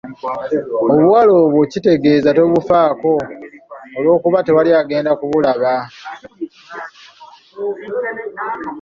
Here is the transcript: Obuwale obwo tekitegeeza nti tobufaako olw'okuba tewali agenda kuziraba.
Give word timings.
Obuwale 0.93 1.31
obwo 1.43 1.59
tekitegeeza 1.65 2.27
nti 2.31 2.41
tobufaako 2.43 3.13
olw'okuba 3.97 4.39
tewali 4.45 4.71
agenda 4.81 5.11
kuziraba. 5.19 5.73